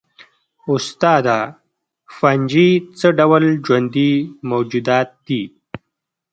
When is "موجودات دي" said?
4.51-5.43